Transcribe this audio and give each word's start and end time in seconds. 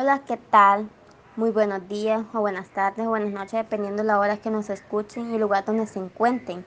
Hola, 0.00 0.20
¿qué 0.20 0.36
tal? 0.36 0.88
Muy 1.34 1.50
buenos 1.50 1.88
días 1.88 2.22
o 2.32 2.38
buenas 2.38 2.68
tardes 2.68 3.04
o 3.04 3.08
buenas 3.08 3.32
noches, 3.32 3.54
dependiendo 3.54 4.04
de 4.04 4.06
la 4.06 4.20
hora 4.20 4.36
que 4.36 4.48
nos 4.48 4.70
escuchen 4.70 5.32
y 5.32 5.34
el 5.34 5.40
lugar 5.40 5.64
donde 5.64 5.88
se 5.88 5.98
encuentren. 5.98 6.64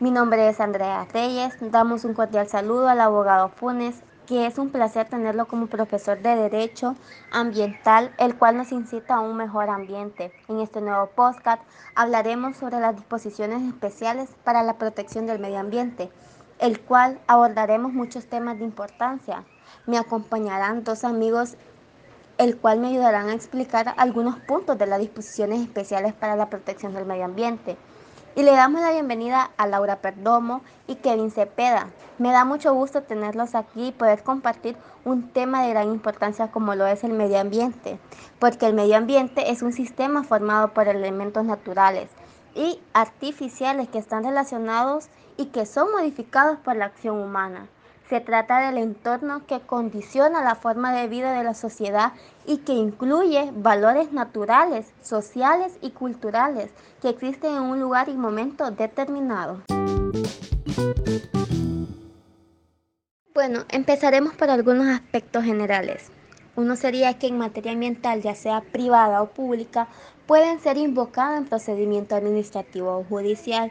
Mi 0.00 0.10
nombre 0.10 0.48
es 0.48 0.58
Andrea 0.58 1.06
Reyes. 1.12 1.52
Damos 1.60 2.06
un 2.06 2.14
cordial 2.14 2.48
saludo 2.48 2.88
al 2.88 3.02
abogado 3.02 3.50
Funes, 3.50 3.96
que 4.26 4.46
es 4.46 4.56
un 4.56 4.70
placer 4.70 5.06
tenerlo 5.06 5.46
como 5.48 5.66
profesor 5.66 6.18
de 6.22 6.34
Derecho 6.34 6.96
Ambiental, 7.30 8.14
el 8.16 8.34
cual 8.38 8.56
nos 8.56 8.72
incita 8.72 9.16
a 9.16 9.20
un 9.20 9.36
mejor 9.36 9.68
ambiente. 9.68 10.32
En 10.48 10.60
este 10.60 10.80
nuevo 10.80 11.08
podcast 11.08 11.60
hablaremos 11.94 12.56
sobre 12.56 12.80
las 12.80 12.96
disposiciones 12.96 13.64
especiales 13.64 14.30
para 14.44 14.62
la 14.62 14.78
protección 14.78 15.26
del 15.26 15.40
medio 15.40 15.58
ambiente, 15.58 16.10
el 16.58 16.80
cual 16.80 17.20
abordaremos 17.26 17.92
muchos 17.92 18.24
temas 18.24 18.58
de 18.58 18.64
importancia. 18.64 19.44
Me 19.84 19.98
acompañarán 19.98 20.84
dos 20.84 21.04
amigos 21.04 21.58
el 22.38 22.56
cual 22.56 22.80
me 22.80 22.88
ayudarán 22.88 23.28
a 23.28 23.34
explicar 23.34 23.94
algunos 23.96 24.38
puntos 24.40 24.76
de 24.78 24.86
las 24.86 25.00
disposiciones 25.00 25.60
especiales 25.60 26.12
para 26.12 26.36
la 26.36 26.50
protección 26.50 26.92
del 26.92 27.06
medio 27.06 27.24
ambiente. 27.24 27.76
Y 28.34 28.42
le 28.42 28.52
damos 28.52 28.82
la 28.82 28.92
bienvenida 28.92 29.50
a 29.56 29.66
Laura 29.66 29.96
Perdomo 30.02 30.60
y 30.86 30.96
Kevin 30.96 31.30
Cepeda. 31.30 31.88
Me 32.18 32.32
da 32.32 32.44
mucho 32.44 32.74
gusto 32.74 33.02
tenerlos 33.02 33.54
aquí 33.54 33.88
y 33.88 33.92
poder 33.92 34.22
compartir 34.22 34.76
un 35.06 35.30
tema 35.30 35.62
de 35.62 35.70
gran 35.70 35.88
importancia 35.88 36.50
como 36.50 36.74
lo 36.74 36.86
es 36.86 37.02
el 37.02 37.14
medio 37.14 37.40
ambiente, 37.40 37.98
porque 38.38 38.66
el 38.66 38.74
medio 38.74 38.96
ambiente 38.96 39.50
es 39.50 39.62
un 39.62 39.72
sistema 39.72 40.22
formado 40.22 40.74
por 40.74 40.88
elementos 40.88 41.46
naturales 41.46 42.10
y 42.54 42.78
artificiales 42.92 43.88
que 43.88 43.98
están 43.98 44.24
relacionados 44.24 45.08
y 45.38 45.46
que 45.46 45.64
son 45.64 45.90
modificados 45.92 46.58
por 46.58 46.76
la 46.76 46.86
acción 46.86 47.18
humana. 47.18 47.68
Se 48.08 48.20
trata 48.20 48.60
del 48.60 48.78
entorno 48.78 49.44
que 49.46 49.60
condiciona 49.60 50.44
la 50.44 50.54
forma 50.54 50.92
de 50.92 51.08
vida 51.08 51.32
de 51.32 51.42
la 51.42 51.54
sociedad 51.54 52.12
y 52.46 52.58
que 52.58 52.72
incluye 52.72 53.50
valores 53.56 54.12
naturales, 54.12 54.92
sociales 55.02 55.76
y 55.82 55.90
culturales 55.90 56.70
que 57.02 57.08
existen 57.08 57.54
en 57.54 57.62
un 57.62 57.80
lugar 57.80 58.08
y 58.08 58.14
momento 58.14 58.70
determinado. 58.70 59.62
Bueno, 63.34 63.64
empezaremos 63.68 64.34
por 64.34 64.50
algunos 64.50 64.86
aspectos 64.86 65.44
generales. 65.44 66.10
Uno 66.56 66.74
sería 66.74 67.18
que 67.18 67.26
en 67.26 67.36
materia 67.36 67.72
ambiental, 67.72 68.22
ya 68.22 68.34
sea 68.34 68.62
privada 68.62 69.20
o 69.20 69.28
pública, 69.28 69.88
pueden 70.26 70.58
ser 70.58 70.78
invocados 70.78 71.38
en 71.38 71.44
procedimiento 71.44 72.16
administrativo 72.16 72.96
o 72.96 73.04
judicial. 73.04 73.70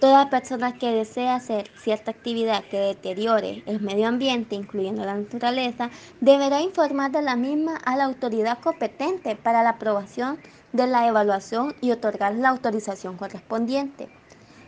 Toda 0.00 0.30
persona 0.30 0.78
que 0.78 0.92
desea 0.92 1.36
hacer 1.36 1.70
cierta 1.82 2.10
actividad 2.10 2.62
que 2.64 2.78
deteriore 2.78 3.62
el 3.64 3.80
medio 3.80 4.06
ambiente, 4.06 4.54
incluyendo 4.54 5.04
la 5.04 5.16
naturaleza, 5.16 5.90
deberá 6.20 6.60
informar 6.60 7.10
de 7.10 7.22
la 7.22 7.36
misma 7.36 7.76
a 7.78 7.96
la 7.96 8.04
autoridad 8.04 8.58
competente 8.60 9.34
para 9.34 9.62
la 9.62 9.70
aprobación 9.70 10.38
de 10.72 10.86
la 10.86 11.08
evaluación 11.08 11.74
y 11.80 11.90
otorgar 11.90 12.34
la 12.34 12.50
autorización 12.50 13.16
correspondiente. 13.16 14.08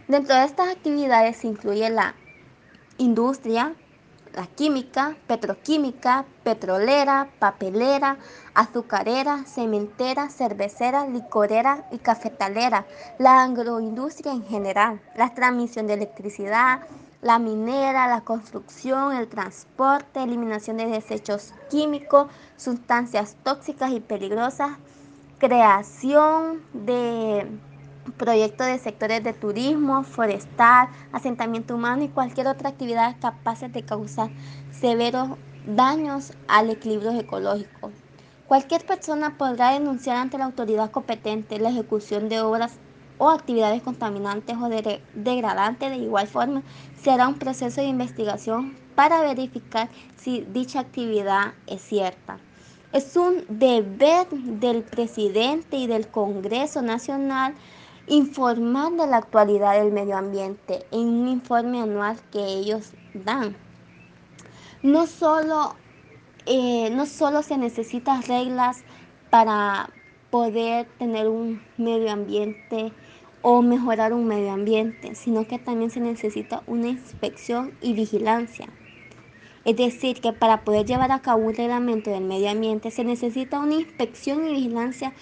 Dentro 0.08 0.34
de 0.34 0.44
estas 0.44 0.68
actividades 0.68 1.36
se 1.36 1.48
incluye 1.48 1.90
la 1.90 2.14
industria, 2.96 3.74
la 4.34 4.46
química, 4.46 5.16
petroquímica, 5.26 6.24
petrolera, 6.42 7.28
papelera, 7.38 8.18
azucarera, 8.54 9.44
cementera, 9.44 10.28
cervecera, 10.28 11.06
licorera 11.06 11.86
y 11.92 11.98
cafetalera, 11.98 12.86
la 13.18 13.42
agroindustria 13.42 14.32
en 14.32 14.44
general, 14.44 15.00
la 15.16 15.34
transmisión 15.34 15.86
de 15.86 15.94
electricidad, 15.94 16.80
la 17.22 17.38
minera, 17.38 18.06
la 18.06 18.20
construcción, 18.20 19.14
el 19.14 19.28
transporte, 19.28 20.22
eliminación 20.22 20.76
de 20.76 20.86
desechos 20.86 21.52
químicos, 21.70 22.28
sustancias 22.56 23.36
tóxicas 23.42 23.90
y 23.90 24.00
peligrosas, 24.00 24.78
creación 25.38 26.62
de 26.72 27.46
proyectos 28.12 28.66
de 28.66 28.78
sectores 28.78 29.22
de 29.22 29.32
turismo, 29.32 30.02
forestal, 30.04 30.88
asentamiento 31.12 31.74
humano 31.74 32.04
y 32.04 32.08
cualquier 32.08 32.46
otra 32.46 32.70
actividad 32.70 33.16
capaz 33.20 33.60
de 33.60 33.82
causar 33.82 34.30
severos 34.72 35.30
daños 35.66 36.32
al 36.46 36.70
equilibrio 36.70 37.12
ecológico. 37.12 37.90
Cualquier 38.46 38.86
persona 38.86 39.36
podrá 39.36 39.72
denunciar 39.72 40.16
ante 40.16 40.38
la 40.38 40.46
autoridad 40.46 40.90
competente 40.90 41.58
la 41.58 41.68
ejecución 41.68 42.28
de 42.28 42.40
obras 42.40 42.78
o 43.18 43.28
actividades 43.28 43.82
contaminantes 43.82 44.56
o 44.56 44.70
degradantes. 45.14 45.90
De 45.90 45.96
igual 45.96 46.26
forma, 46.26 46.62
se 47.02 47.10
hará 47.10 47.28
un 47.28 47.38
proceso 47.38 47.80
de 47.80 47.88
investigación 47.88 48.74
para 48.94 49.20
verificar 49.20 49.90
si 50.16 50.40
dicha 50.40 50.80
actividad 50.80 51.52
es 51.66 51.82
cierta. 51.82 52.38
Es 52.92 53.16
un 53.16 53.44
deber 53.50 54.28
del 54.30 54.82
presidente 54.82 55.76
y 55.76 55.86
del 55.86 56.08
Congreso 56.08 56.80
Nacional 56.80 57.54
informar 58.08 58.92
de 58.92 59.06
la 59.06 59.18
actualidad 59.18 59.80
del 59.80 59.92
medio 59.92 60.16
ambiente 60.16 60.86
en 60.90 61.08
un 61.08 61.28
informe 61.28 61.80
anual 61.80 62.18
que 62.32 62.44
ellos 62.44 62.92
dan. 63.14 63.56
No 64.82 65.06
solo, 65.06 65.74
eh, 66.46 66.90
no 66.90 67.06
solo 67.06 67.42
se 67.42 67.58
necesitan 67.58 68.22
reglas 68.22 68.84
para 69.30 69.90
poder 70.30 70.86
tener 70.98 71.28
un 71.28 71.62
medio 71.76 72.10
ambiente 72.10 72.92
o 73.42 73.62
mejorar 73.62 74.12
un 74.12 74.26
medio 74.26 74.52
ambiente, 74.52 75.14
sino 75.14 75.46
que 75.46 75.58
también 75.58 75.90
se 75.90 76.00
necesita 76.00 76.62
una 76.66 76.88
inspección 76.88 77.72
y 77.80 77.92
vigilancia. 77.92 78.68
Es 79.64 79.76
decir, 79.76 80.20
que 80.20 80.32
para 80.32 80.62
poder 80.64 80.86
llevar 80.86 81.12
a 81.12 81.20
cabo 81.20 81.46
un 81.46 81.54
reglamento 81.54 82.10
del 82.10 82.24
medio 82.24 82.50
ambiente 82.50 82.90
se 82.90 83.04
necesita 83.04 83.60
una 83.60 83.74
inspección 83.74 84.48
y 84.48 84.54
vigilancia 84.54 85.12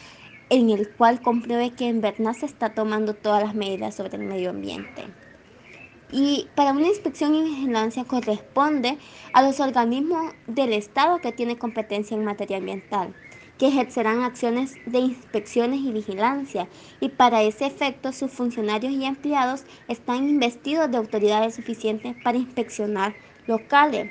en 0.50 0.70
el 0.70 0.88
cual 0.90 1.20
compruebe 1.20 1.70
que 1.70 1.88
en 1.88 2.00
verdad 2.00 2.32
se 2.32 2.46
está 2.46 2.74
tomando 2.74 3.14
todas 3.14 3.42
las 3.42 3.54
medidas 3.54 3.94
sobre 3.94 4.16
el 4.16 4.24
medio 4.24 4.50
ambiente. 4.50 5.04
Y 6.12 6.48
para 6.54 6.70
una 6.70 6.86
inspección 6.86 7.34
y 7.34 7.42
vigilancia 7.42 8.04
corresponde 8.04 8.96
a 9.32 9.42
los 9.42 9.58
organismos 9.58 10.32
del 10.46 10.72
Estado 10.72 11.18
que 11.18 11.32
tienen 11.32 11.56
competencia 11.56 12.16
en 12.16 12.24
materia 12.24 12.58
ambiental, 12.58 13.12
que 13.58 13.68
ejercerán 13.68 14.22
acciones 14.22 14.74
de 14.86 15.00
inspecciones 15.00 15.80
y 15.80 15.90
vigilancia, 15.90 16.68
y 17.00 17.08
para 17.08 17.42
ese 17.42 17.66
efecto 17.66 18.12
sus 18.12 18.30
funcionarios 18.30 18.92
y 18.92 19.04
empleados 19.04 19.64
están 19.88 20.28
investidos 20.28 20.90
de 20.90 20.98
autoridades 20.98 21.56
suficientes 21.56 22.14
para 22.22 22.38
inspeccionar 22.38 23.16
locales. 23.48 24.10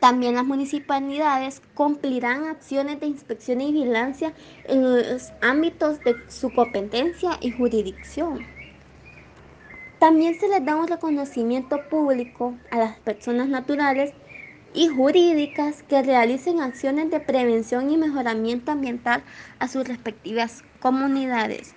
También 0.00 0.34
las 0.34 0.46
municipalidades 0.46 1.60
cumplirán 1.74 2.44
acciones 2.44 3.00
de 3.00 3.06
inspección 3.06 3.60
y 3.60 3.70
vigilancia 3.70 4.32
en 4.64 4.82
los 4.82 5.30
ámbitos 5.42 6.02
de 6.02 6.16
su 6.28 6.50
competencia 6.52 7.32
y 7.42 7.50
jurisdicción. 7.50 8.46
También 9.98 10.34
se 10.40 10.48
les 10.48 10.64
da 10.64 10.76
un 10.76 10.88
reconocimiento 10.88 11.82
público 11.90 12.54
a 12.70 12.78
las 12.78 12.98
personas 13.00 13.48
naturales 13.48 14.14
y 14.72 14.88
jurídicas 14.88 15.82
que 15.82 16.02
realicen 16.02 16.62
acciones 16.62 17.10
de 17.10 17.20
prevención 17.20 17.90
y 17.90 17.98
mejoramiento 17.98 18.72
ambiental 18.72 19.22
a 19.58 19.68
sus 19.68 19.86
respectivas 19.86 20.64
comunidades. 20.80 21.74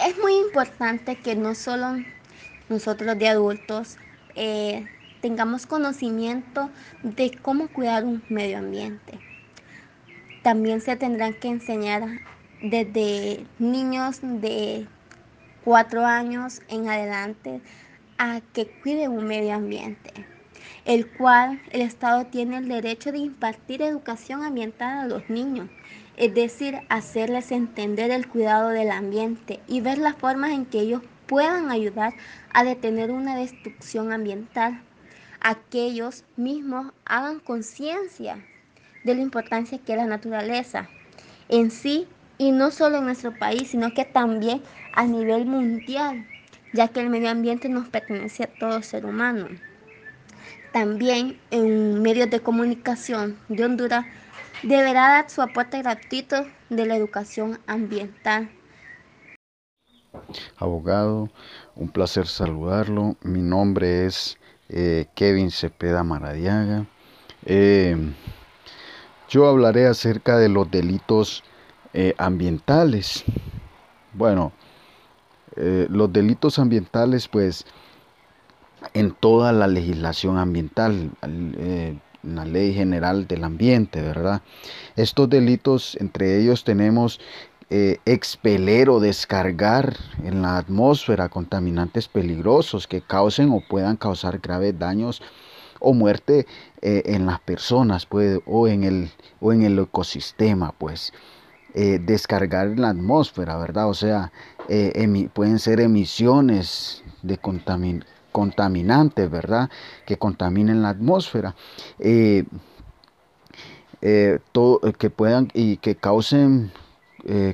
Es 0.00 0.18
muy 0.18 0.34
importante 0.34 1.14
que 1.14 1.36
no 1.36 1.54
solo 1.54 2.02
nosotros 2.68 3.16
de 3.16 3.28
adultos 3.28 3.98
eh, 4.34 4.88
tengamos 5.20 5.66
conocimiento 5.66 6.70
de 7.02 7.30
cómo 7.42 7.68
cuidar 7.68 8.04
un 8.04 8.22
medio 8.28 8.58
ambiente. 8.58 9.18
También 10.42 10.80
se 10.80 10.96
tendrán 10.96 11.34
que 11.34 11.48
enseñar 11.48 12.02
desde 12.62 13.44
niños 13.58 14.20
de 14.22 14.86
cuatro 15.64 16.04
años 16.04 16.62
en 16.68 16.88
adelante 16.88 17.60
a 18.18 18.40
que 18.52 18.66
cuiden 18.82 19.12
un 19.12 19.26
medio 19.26 19.54
ambiente, 19.54 20.12
el 20.84 21.06
cual 21.06 21.60
el 21.70 21.82
Estado 21.82 22.26
tiene 22.26 22.58
el 22.58 22.68
derecho 22.68 23.12
de 23.12 23.18
impartir 23.18 23.82
educación 23.82 24.42
ambiental 24.42 24.98
a 24.98 25.06
los 25.06 25.28
niños, 25.28 25.68
es 26.16 26.34
decir, 26.34 26.80
hacerles 26.88 27.50
entender 27.50 28.10
el 28.10 28.28
cuidado 28.28 28.70
del 28.70 28.90
ambiente 28.90 29.60
y 29.66 29.80
ver 29.80 29.98
las 29.98 30.16
formas 30.16 30.52
en 30.52 30.66
que 30.66 30.80
ellos 30.80 31.02
puedan 31.26 31.70
ayudar 31.70 32.14
a 32.52 32.64
detener 32.64 33.10
una 33.10 33.36
destrucción 33.36 34.12
ambiental 34.12 34.82
aquellos 35.40 36.24
mismos 36.36 36.92
hagan 37.04 37.40
conciencia 37.40 38.44
de 39.04 39.14
la 39.14 39.22
importancia 39.22 39.78
que 39.78 39.92
es 39.92 39.98
la 39.98 40.06
naturaleza 40.06 40.88
en 41.48 41.70
sí 41.70 42.06
y 42.38 42.52
no 42.52 42.70
solo 42.70 42.98
en 42.98 43.04
nuestro 43.04 43.38
país, 43.38 43.70
sino 43.70 43.92
que 43.92 44.04
también 44.04 44.62
a 44.94 45.04
nivel 45.04 45.46
mundial, 45.46 46.26
ya 46.72 46.88
que 46.88 47.00
el 47.00 47.10
medio 47.10 47.30
ambiente 47.30 47.68
nos 47.68 47.88
pertenece 47.88 48.44
a 48.44 48.58
todo 48.58 48.82
ser 48.82 49.04
humano. 49.04 49.48
También 50.72 51.38
en 51.50 52.00
medios 52.00 52.30
de 52.30 52.40
comunicación 52.40 53.36
de 53.48 53.64
Honduras 53.64 54.06
deberá 54.62 55.08
dar 55.08 55.30
su 55.30 55.42
aporte 55.42 55.82
gratuito 55.82 56.46
de 56.68 56.86
la 56.86 56.96
educación 56.96 57.58
ambiental. 57.66 58.48
Abogado, 60.56 61.28
un 61.74 61.88
placer 61.88 62.26
saludarlo. 62.26 63.16
Mi 63.22 63.40
nombre 63.40 64.06
es 64.06 64.38
eh, 64.70 65.06
Kevin 65.14 65.50
Cepeda 65.50 66.02
Maradiaga. 66.02 66.86
Eh, 67.44 67.96
Yo 69.28 69.46
hablaré 69.46 69.86
acerca 69.86 70.38
de 70.38 70.48
los 70.48 70.70
delitos 70.70 71.44
eh, 71.92 72.14
ambientales. 72.18 73.24
Bueno, 74.12 74.52
los 75.56 76.12
delitos 76.12 76.58
ambientales, 76.58 77.28
pues, 77.28 77.66
en 78.94 79.12
toda 79.12 79.52
la 79.52 79.66
legislación 79.66 80.38
ambiental, 80.38 81.10
eh, 81.22 81.98
la 82.22 82.44
ley 82.44 82.74
general 82.74 83.26
del 83.26 83.44
ambiente, 83.44 84.02
¿verdad? 84.02 84.42
Estos 84.96 85.28
delitos, 85.28 85.96
entre 86.00 86.38
ellos 86.38 86.64
tenemos 86.64 87.20
expeler 87.70 88.90
o 88.90 88.98
descargar 88.98 89.96
en 90.24 90.42
la 90.42 90.58
atmósfera 90.58 91.28
contaminantes 91.28 92.08
peligrosos 92.08 92.88
que 92.88 93.00
causen 93.00 93.50
o 93.50 93.62
puedan 93.68 93.96
causar 93.96 94.40
graves 94.40 94.76
daños 94.76 95.22
o 95.78 95.94
muerte 95.94 96.46
en 96.82 97.26
las 97.26 97.38
personas 97.40 98.06
pues, 98.06 98.40
o, 98.44 98.66
en 98.66 98.82
el, 98.82 99.10
o 99.40 99.52
en 99.52 99.62
el 99.62 99.78
ecosistema, 99.78 100.72
pues. 100.76 101.12
Eh, 101.72 102.00
descargar 102.04 102.66
en 102.66 102.80
la 102.80 102.88
atmósfera, 102.88 103.56
¿verdad? 103.56 103.88
O 103.88 103.94
sea, 103.94 104.32
eh, 104.68 105.28
pueden 105.32 105.60
ser 105.60 105.80
emisiones 105.80 107.04
de 107.22 107.38
contaminantes, 108.32 109.30
¿verdad? 109.30 109.70
Que 110.04 110.16
contaminen 110.16 110.82
la 110.82 110.88
atmósfera. 110.88 111.54
Eh, 112.00 112.44
todo, 114.50 114.80
que 114.98 115.10
puedan 115.10 115.48
y 115.54 115.76
que 115.76 115.94
causen 115.94 116.72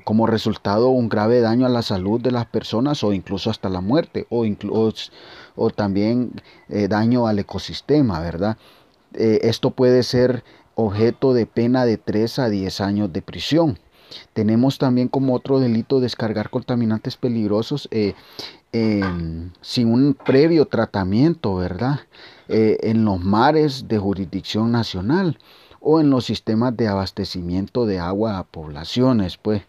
como 0.05 0.27
resultado 0.27 0.91
un 0.91 1.09
grave 1.09 1.41
daño 1.41 1.67
a 1.67 1.69
la 1.69 1.83
salud 1.83 2.21
de 2.21 2.31
las 2.31 2.47
personas 2.47 3.03
o 3.03 3.13
incluso 3.13 3.51
hasta 3.51 3.69
la 3.69 3.81
muerte 3.81 4.27
o, 4.31 4.45
o 5.57 5.71
también 5.71 6.41
daño 6.69 7.27
al 7.27 7.39
ecosistema, 7.39 8.21
¿verdad? 8.21 8.57
esto 9.13 9.71
puede 9.71 10.03
ser 10.03 10.45
objeto 10.77 11.35
de 11.35 11.47
pena 11.47 11.85
de 11.85 11.97
3 11.97 12.39
a 12.39 12.49
10 12.49 12.81
años 12.81 13.13
de 13.13 13.23
prisión. 13.23 13.79
Tenemos 14.33 14.79
también 14.79 15.09
como 15.09 15.35
otro 15.35 15.59
delito 15.59 16.01
descargar 16.01 16.51
contaminantes 16.51 17.17
peligrosos 17.17 17.89
eh, 17.91 18.15
sin 19.61 19.89
un 19.89 20.15
previo 20.15 20.67
tratamiento, 20.67 21.57
¿verdad? 21.57 22.01
Eh, 22.49 22.79
en 22.83 23.05
los 23.05 23.21
mares 23.21 23.89
de 23.89 23.99
jurisdicción 23.99 24.71
nacional 24.71 25.39
o 25.87 26.00
en 26.00 26.11
los 26.11 26.25
sistemas 26.25 26.77
de 26.77 26.88
abastecimiento 26.88 27.87
de 27.87 27.99
agua 27.99 28.38
a 28.38 28.44
poblaciones, 28.44 29.37
pues. 29.37 29.62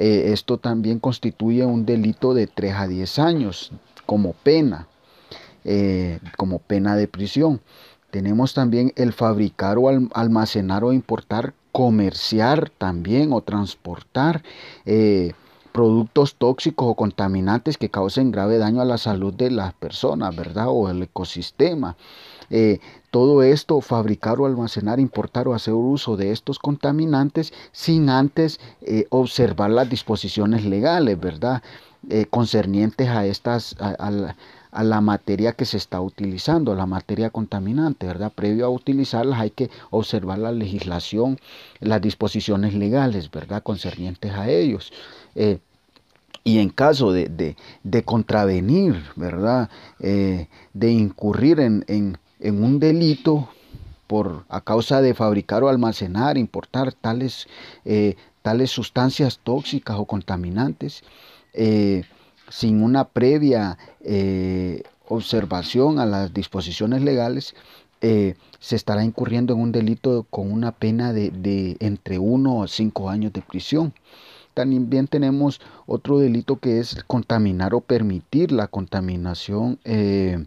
Eh, 0.00 0.32
esto 0.32 0.58
también 0.58 1.00
constituye 1.00 1.64
un 1.64 1.84
delito 1.84 2.32
de 2.32 2.46
3 2.46 2.74
a 2.74 2.86
10 2.86 3.18
años 3.18 3.72
como 4.06 4.32
pena, 4.32 4.86
como 6.36 6.60
pena 6.60 6.94
de 6.94 7.08
prisión. 7.08 7.60
Tenemos 8.12 8.54
también 8.54 8.92
el 8.94 9.12
fabricar 9.12 9.76
o 9.76 9.88
almacenar 10.14 10.84
o 10.84 10.92
importar 10.92 11.52
comerciar 11.72 12.70
también 12.70 13.32
o 13.32 13.42
transportar 13.42 14.42
eh, 14.86 15.32
productos 15.72 16.34
tóxicos 16.34 16.88
o 16.88 16.94
contaminantes 16.94 17.76
que 17.76 17.90
causen 17.90 18.32
grave 18.32 18.58
daño 18.58 18.80
a 18.80 18.84
la 18.84 18.98
salud 18.98 19.32
de 19.34 19.50
las 19.50 19.74
personas, 19.74 20.34
¿verdad? 20.34 20.66
O 20.68 20.88
el 20.88 21.02
ecosistema. 21.02 21.96
Eh, 22.50 22.80
todo 23.10 23.42
esto, 23.42 23.80
fabricar 23.80 24.40
o 24.40 24.46
almacenar, 24.46 25.00
importar 25.00 25.48
o 25.48 25.54
hacer 25.54 25.74
uso 25.74 26.16
de 26.16 26.32
estos 26.32 26.58
contaminantes 26.58 27.52
sin 27.72 28.10
antes 28.10 28.60
eh, 28.82 29.06
observar 29.10 29.70
las 29.70 29.88
disposiciones 29.88 30.64
legales, 30.64 31.18
¿verdad? 31.18 31.62
concernientes 32.30 33.08
a 33.08 33.26
estas, 33.26 33.74
a, 33.80 34.34
a 34.70 34.84
la 34.84 35.00
materia 35.00 35.52
que 35.52 35.64
se 35.64 35.76
está 35.76 36.00
utilizando, 36.00 36.74
la 36.74 36.86
materia 36.86 37.30
contaminante, 37.30 38.06
¿verdad? 38.06 38.32
Previo 38.32 38.66
a 38.66 38.70
utilizarlas 38.70 39.40
hay 39.40 39.50
que 39.50 39.70
observar 39.90 40.38
la 40.38 40.52
legislación, 40.52 41.38
las 41.80 42.00
disposiciones 42.00 42.74
legales, 42.74 43.30
¿verdad? 43.30 43.62
Concernientes 43.62 44.32
a 44.32 44.48
ellos. 44.48 44.92
Eh, 45.34 45.58
y 46.44 46.58
en 46.60 46.70
caso 46.70 47.12
de, 47.12 47.56
contravenir, 48.04 49.02
¿verdad? 49.16 49.68
Eh, 50.00 50.48
de 50.72 50.92
incurrir 50.92 51.60
en, 51.60 52.18
un 52.40 52.78
delito 52.78 53.48
por 54.06 54.44
a 54.48 54.60
causa 54.60 55.02
de 55.02 55.14
fabricar 55.14 55.62
o 55.62 55.68
almacenar, 55.68 56.38
importar 56.38 56.92
tales, 56.92 57.46
eh, 57.84 58.16
tales 58.42 58.70
sustancias 58.70 59.40
tóxicas 59.42 59.96
o 59.98 60.06
contaminantes, 60.06 61.02
sin 62.48 62.82
una 62.82 63.04
previa 63.04 63.78
eh, 64.00 64.82
observación 65.08 65.98
a 65.98 66.06
las 66.06 66.32
disposiciones 66.32 67.02
legales, 67.02 67.54
eh, 68.00 68.34
se 68.60 68.76
estará 68.76 69.04
incurriendo 69.04 69.54
en 69.54 69.60
un 69.60 69.72
delito 69.72 70.26
con 70.30 70.52
una 70.52 70.72
pena 70.72 71.12
de, 71.12 71.76
entre 71.80 72.18
1 72.18 72.62
a 72.62 72.68
5 72.68 73.10
años 73.10 73.32
de 73.32 73.42
prisión. 73.42 73.92
También 74.54 75.06
tenemos 75.06 75.60
otro 75.86 76.18
delito 76.18 76.56
que 76.56 76.80
es 76.80 77.02
contaminar 77.06 77.74
o 77.74 77.80
permitir 77.80 78.50
la 78.50 78.66
contaminación 78.66 79.78
eh, 79.84 80.44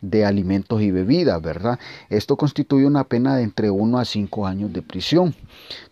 de 0.00 0.24
alimentos 0.24 0.80
y 0.82 0.90
bebidas, 0.90 1.40
¿verdad? 1.42 1.78
Esto 2.08 2.36
constituye 2.36 2.86
una 2.86 3.04
pena 3.04 3.36
de 3.36 3.42
entre 3.42 3.70
1 3.70 3.98
a 3.98 4.04
5 4.04 4.46
años 4.46 4.72
de 4.72 4.82
prisión. 4.82 5.34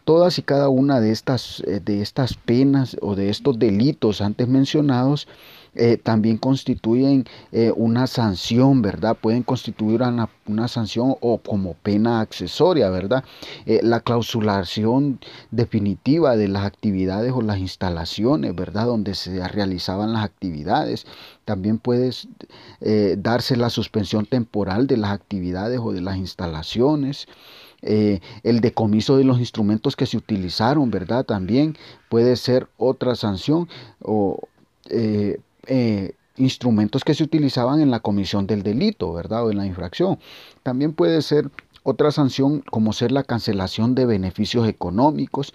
Todas 0.04 0.38
y 0.38 0.42
cada 0.42 0.68
una 0.68 1.00
de 1.00 1.10
estas, 1.10 1.60
eh, 1.66 1.80
de 1.84 2.02
estas 2.02 2.34
penas 2.34 2.96
o 3.00 3.14
de 3.14 3.30
estos 3.30 3.58
delitos 3.58 4.20
antes 4.20 4.48
mencionados 4.48 5.26
eh, 5.76 5.98
también 6.02 6.38
constituyen 6.38 7.24
eh, 7.52 7.72
una 7.76 8.06
sanción, 8.06 8.82
¿verdad? 8.82 9.16
Pueden 9.20 9.42
constituir 9.42 10.02
una, 10.02 10.68
sanción 10.68 11.16
o 11.20 11.38
como 11.38 11.74
pena 11.74 12.20
accesoria, 12.20 12.90
¿verdad? 12.90 13.24
la 13.66 14.00
clausulación 14.00 15.18
definitiva 15.50 16.36
de 16.36 16.48
las 16.48 16.64
actividades 16.64 17.32
o 17.32 17.42
las 17.42 17.58
instalaciones, 17.58 18.54
¿verdad? 18.54 18.86
Donde 18.86 19.14
se 19.14 19.46
realizaban 19.48 20.12
las 20.12 20.24
actividades. 20.24 21.06
También 21.44 21.78
puede 21.78 22.10
darse 23.18 23.56
la 23.56 23.70
suspensión 23.70 24.26
temporal 24.26 24.86
de 24.86 24.96
las 24.96 25.10
actividades 25.10 25.80
o 25.82 25.92
de 25.92 26.00
las 26.00 26.16
instalaciones. 26.16 27.26
Eh, 27.82 28.20
el 28.42 28.60
decomiso 28.60 29.16
de 29.16 29.24
los 29.24 29.38
instrumentos 29.38 29.96
que 29.96 30.06
se 30.06 30.16
utilizaron, 30.16 30.90
¿verdad? 30.90 31.24
También 31.24 31.76
puede 32.08 32.36
ser 32.36 32.68
otra 32.78 33.14
sanción 33.14 33.68
o 34.02 34.40
eh, 34.88 35.38
eh, 35.66 36.14
instrumentos 36.36 37.04
que 37.04 37.14
se 37.14 37.24
utilizaban 37.24 37.80
en 37.80 37.90
la 37.90 38.00
comisión 38.00 38.46
del 38.46 38.62
delito, 38.62 39.12
¿verdad? 39.12 39.46
O 39.46 39.50
en 39.50 39.58
la 39.58 39.66
infracción. 39.66 40.18
También 40.62 40.92
puede 40.92 41.22
ser 41.22 41.50
otra 41.82 42.10
sanción 42.10 42.60
como 42.60 42.92
ser 42.92 43.12
la 43.12 43.22
cancelación 43.22 43.94
de 43.94 44.06
beneficios 44.06 44.68
económicos 44.68 45.54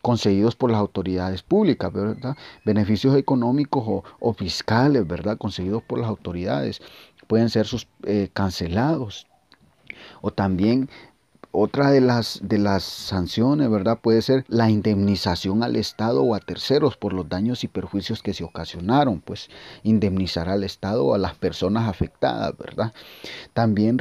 concedidos 0.00 0.56
por 0.56 0.70
las 0.70 0.80
autoridades 0.80 1.42
públicas, 1.42 1.92
¿verdad? 1.92 2.36
Beneficios 2.64 3.16
económicos 3.16 4.02
o, 4.18 4.32
fiscales, 4.32 5.06
¿verdad? 5.06 5.38
Concedidos 5.38 5.82
por 5.82 5.98
las 5.98 6.08
autoridades. 6.08 6.80
Pueden 7.26 7.50
ser 7.50 7.66
sus, 7.66 7.86
cancelados. 8.32 9.26
O 10.20 10.32
también 10.32 10.88
otra 11.52 11.90
de 11.90 12.00
las, 12.00 12.40
de 12.42 12.58
las 12.58 12.82
sanciones, 12.82 13.70
¿verdad? 13.70 13.98
Puede 14.00 14.22
ser 14.22 14.44
la 14.48 14.70
indemnización 14.70 15.62
al 15.62 15.76
Estado 15.76 16.22
o 16.22 16.34
a 16.34 16.40
terceros 16.40 16.96
por 16.96 17.12
los 17.12 17.28
daños 17.28 17.62
y 17.62 17.68
perjuicios 17.68 18.22
que 18.22 18.32
se 18.32 18.42
ocasionaron, 18.42 19.20
pues 19.20 19.50
indemnizar 19.82 20.48
al 20.48 20.64
Estado 20.64 21.04
o 21.04 21.14
a 21.14 21.18
las 21.18 21.34
personas 21.34 21.88
afectadas, 21.88 22.56
¿verdad? 22.56 22.94
También 23.52 23.98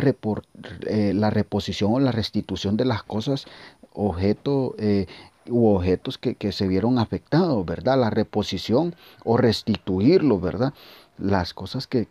eh, 0.88 1.14
la 1.14 1.30
reposición 1.30 1.94
o 1.94 2.00
la 2.00 2.14
restitución 2.14 2.78
de 2.78 2.86
las 2.86 3.04
cosas, 3.04 3.46
objeto 3.94 4.74
eh, 4.78 5.08
u 5.48 5.68
objetos 5.68 6.18
que, 6.18 6.52
se 6.54 6.68
vieron 6.68 7.00
afectados, 7.00 7.66
¿verdad? 7.66 8.00
La 8.00 8.10
reposición 8.10 8.96
o 9.26 9.36
restituirlo, 9.36 10.40
¿verdad? 10.40 10.74
Las 11.18 11.54
cosas 11.54 11.86
que, 11.86 12.08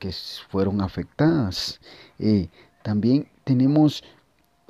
fueron 0.50 0.82
afectadas. 0.82 1.80
Eh, 2.18 2.48
también 2.82 3.28
tenemos 3.44 4.04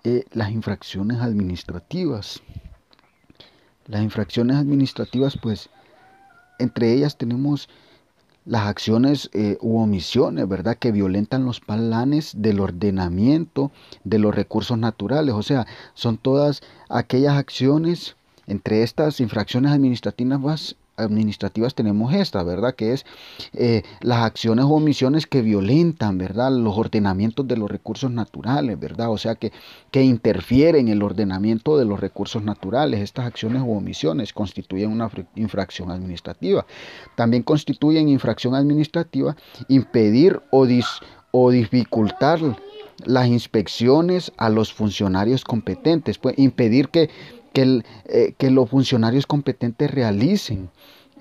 eh, 0.05 0.25
las 0.33 0.51
infracciones 0.51 1.21
administrativas. 1.21 2.43
Las 3.87 4.03
infracciones 4.03 4.57
administrativas, 4.57 5.37
pues, 5.37 5.69
entre 6.59 6.93
ellas 6.93 7.17
tenemos 7.17 7.69
las 8.47 8.67
acciones 8.67 9.31
eh, 9.33 9.59
u 9.61 9.79
omisiones, 9.79 10.49
¿verdad? 10.49 10.77
Que 10.77 10.93
violentan 10.93 11.45
los 11.45 11.61
planes 11.61 12.33
del 12.37 12.61
ordenamiento 12.61 13.71
de 14.05 14.19
los 14.19 14.35
recursos 14.35 14.79
naturales. 14.79 15.35
O 15.35 15.43
sea, 15.43 15.67
son 15.95 16.19
todas 16.19 16.63
aquellas 16.89 17.37
acciones, 17.37 18.17
entre 18.47 18.83
estas 18.83 19.21
infracciones 19.21 19.73
administrativas, 19.73 20.77
administrativas 21.01 21.75
tenemos 21.75 22.13
esta, 22.15 22.43
¿verdad? 22.43 22.75
Que 22.75 22.93
es 22.93 23.07
eh, 23.53 23.83
las 24.01 24.19
acciones 24.19 24.65
o 24.65 24.71
omisiones 24.71 25.27
que 25.27 25.43
violentan, 25.43 26.19
¿verdad? 26.19 26.53
Los 26.53 26.77
ordenamientos 26.77 27.47
de 27.49 27.57
los 27.57 27.71
recursos 27.71 28.11
naturales, 28.11 28.79
¿verdad? 28.79 29.11
O 29.11 29.19
sea, 29.19 29.35
que, 29.35 29.53
que 29.91 30.03
interfieren 30.03 30.89
en 30.89 30.89
el 30.89 31.03
ordenamiento 31.03 31.77
de 31.77 31.85
los 31.85 32.01
recursos 32.01 32.43
naturales. 32.43 33.01
Estas 33.01 33.27
acciones 33.27 33.63
o 33.63 33.67
omisiones 33.67 34.33
constituyen 34.33 34.91
una 34.91 35.11
infracción 35.35 35.91
administrativa. 35.91 36.67
También 37.17 37.43
constituyen 37.43 38.09
infracción 38.09 38.55
administrativa 38.55 39.37
impedir 39.69 40.41
o, 40.51 40.67
o 41.31 41.51
dificultar 41.51 42.41
las 43.05 43.27
inspecciones 43.29 44.33
a 44.37 44.49
los 44.51 44.73
funcionarios 44.73 45.45
competentes, 45.45 46.19
pues 46.19 46.39
impedir 46.39 46.89
que 46.89 47.11
que, 47.53 47.83
eh, 48.07 48.35
que 48.39 48.51
los 48.51 48.69
funcionarios 48.69 49.27
competentes 49.27 49.91
realicen 49.91 50.71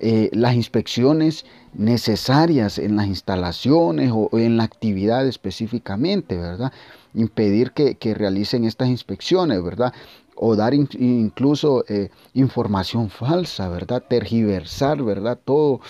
eh, 0.02 0.30
las 0.32 0.54
inspecciones 0.54 1.44
necesarias 1.74 2.78
en 2.78 2.96
las 2.96 3.06
instalaciones 3.06 4.10
o 4.14 4.30
en 4.32 4.56
la 4.56 4.64
actividad 4.64 5.26
específicamente, 5.26 6.38
¿verdad? 6.38 6.72
Impedir 7.12 7.72
que, 7.72 8.14
realicen 8.14 8.64
estas 8.64 8.88
inspecciones, 8.88 9.62
¿verdad? 9.62 9.92
O 10.36 10.56
dar 10.56 10.72
incluso 10.72 11.84
eh, 11.86 12.08
información 12.32 13.10
falsa, 13.10 13.68
¿verdad? 13.68 14.02
Tergiversar, 14.08 15.02
¿verdad? 15.02 15.38
Todo 15.44 15.80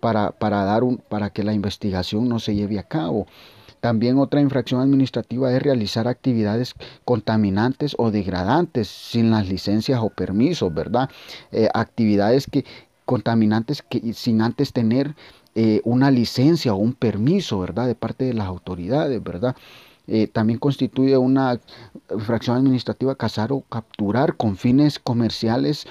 para, 0.00 0.30
para, 0.30 0.64
dar 0.64 0.82
un, 0.82 0.96
para 0.96 1.28
que 1.28 1.42
la 1.42 1.52
investigación 1.52 2.30
no 2.30 2.38
se 2.38 2.54
lleve 2.54 2.78
a 2.78 2.84
cabo. 2.84 3.26
También 3.82 4.16
otra 4.18 4.40
infracción 4.40 4.80
administrativa 4.80 5.52
es 5.52 5.60
realizar 5.60 6.06
actividades 6.06 6.74
contaminantes 7.04 7.96
o 7.98 8.12
degradantes 8.12 8.86
sin 8.86 9.32
las 9.32 9.48
licencias 9.48 9.98
o 10.00 10.08
permisos, 10.08 10.72
¿verdad? 10.72 11.10
Eh, 11.50 11.68
actividades 11.74 12.46
que, 12.46 12.64
contaminantes 13.04 13.82
que 13.82 14.12
sin 14.12 14.40
antes 14.40 14.72
tener 14.72 15.16
eh, 15.56 15.80
una 15.82 16.12
licencia 16.12 16.72
o 16.74 16.76
un 16.76 16.92
permiso, 16.92 17.58
¿verdad? 17.58 17.88
De 17.88 17.96
parte 17.96 18.24
de 18.24 18.34
las 18.34 18.46
autoridades, 18.46 19.20
¿verdad? 19.20 19.56
Eh, 20.06 20.28
también 20.28 20.60
constituye 20.60 21.16
una 21.16 21.58
infracción 22.08 22.58
administrativa 22.58 23.16
cazar 23.16 23.50
o 23.50 23.62
capturar 23.62 24.36
con 24.36 24.56
fines 24.56 25.00
comerciales 25.00 25.88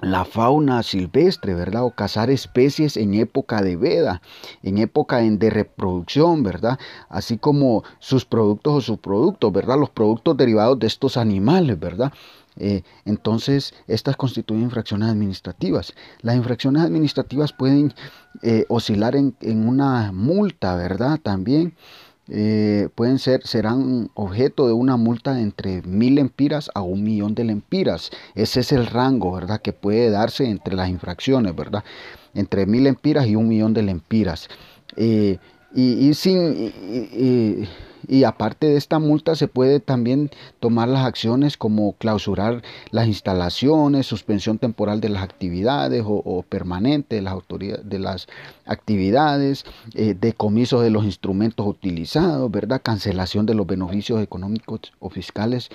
la 0.00 0.24
fauna 0.24 0.82
silvestre, 0.82 1.54
¿verdad? 1.54 1.84
O 1.84 1.90
cazar 1.90 2.30
especies 2.30 2.96
en 2.96 3.14
época 3.14 3.62
de 3.62 3.76
veda, 3.76 4.22
en 4.62 4.78
época 4.78 5.18
de 5.20 5.50
reproducción, 5.50 6.42
¿verdad? 6.42 6.78
Así 7.08 7.38
como 7.38 7.84
sus 7.98 8.24
productos 8.24 8.74
o 8.74 8.80
subproductos, 8.80 9.52
¿verdad? 9.52 9.78
Los 9.78 9.90
productos 9.90 10.36
derivados 10.36 10.78
de 10.78 10.86
estos 10.86 11.16
animales, 11.16 11.78
¿verdad? 11.78 12.12
Eh, 12.58 12.82
entonces, 13.04 13.74
estas 13.86 14.16
constituyen 14.16 14.64
infracciones 14.64 15.10
administrativas. 15.10 15.92
Las 16.22 16.36
infracciones 16.36 16.82
administrativas 16.82 17.52
pueden 17.52 17.94
eh, 18.42 18.64
oscilar 18.68 19.14
en, 19.14 19.34
una 19.68 20.10
multa, 20.12 20.74
¿verdad? 20.76 21.20
También 21.22 21.74
eh, 22.28 22.88
pueden 22.94 23.18
ser, 23.18 23.46
serán 23.46 24.10
objeto 24.14 24.66
de 24.66 24.72
una 24.72 24.96
multa 24.96 25.34
de 25.34 25.42
entre 25.42 25.82
mil 25.82 26.18
empiras 26.18 26.70
a 26.74 26.82
un 26.82 27.02
millón 27.02 27.34
de 27.34 27.44
lempiras. 27.44 28.10
Ese 28.34 28.60
es 28.60 28.72
el 28.72 28.86
rango, 28.86 29.32
¿verdad? 29.32 29.60
Que 29.60 29.72
puede 29.72 30.10
darse 30.10 30.48
entre 30.48 30.74
las 30.74 30.88
infracciones, 30.88 31.54
¿verdad? 31.54 31.84
Entre 32.34 32.66
mil 32.66 32.86
empiras 32.86 33.26
y 33.26 33.36
un 33.36 33.48
millón 33.48 33.74
de 33.74 33.82
lempiras. 33.82 34.48
y, 34.96 36.14
sin... 36.14 36.72
aparte 38.24 38.66
de 38.66 38.76
esta 38.76 38.98
multa 38.98 39.34
se 39.34 39.48
puede 39.48 39.80
también 39.80 40.30
tomar 40.60 40.88
las 40.88 41.04
acciones 41.04 41.56
como 41.56 41.92
clausurar 41.94 42.62
las 42.90 43.06
instalaciones, 43.06 44.06
suspensión 44.06 44.58
temporal 44.58 45.00
de 45.00 45.08
las 45.08 45.22
actividades 45.22 46.04
o, 46.06 46.44
permanente 46.48 47.16
de 47.16 47.22
las, 47.22 47.32
autoridades, 47.32 47.88
de 47.88 47.98
las 47.98 48.26
actividades, 48.64 49.64
eh, 49.94 50.14
decomiso 50.18 50.80
de 50.80 50.90
los 50.90 51.04
instrumentos 51.04 51.66
utilizados, 51.66 52.50
¿verdad? 52.50 52.80
cancelación 52.82 53.46
de 53.46 53.54
los 53.54 53.66
beneficios 53.66 54.22
económicos 54.22 54.80
o 55.00 55.10
fiscales 55.10 55.68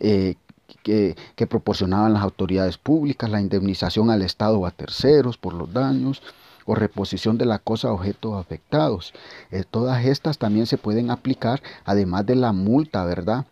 eh, 0.00 0.36
que, 0.82 1.16
que, 1.36 1.46
proporcionaban 1.46 2.14
las 2.14 2.22
autoridades 2.22 2.78
públicas, 2.78 3.30
la 3.30 3.40
indemnización 3.40 4.10
al 4.10 4.22
Estado 4.22 4.58
o 4.58 4.66
a 4.66 4.70
terceros 4.70 5.36
por 5.36 5.54
los 5.54 5.72
daños, 5.72 6.22
o 6.66 6.74
reposición 6.74 7.38
de 7.38 7.46
la 7.46 7.58
cosa 7.58 7.88
a 7.88 7.92
objetos 7.92 8.34
afectados. 8.34 9.12
Eh, 9.50 9.64
todas 9.70 10.04
estas 10.04 10.38
también 10.38 10.66
se 10.66 10.78
pueden 10.78 11.10
aplicar, 11.10 11.62
además 11.84 12.26
de 12.26 12.36
la 12.36 12.52
multa, 12.52 13.04
¿verdad? 13.04 13.46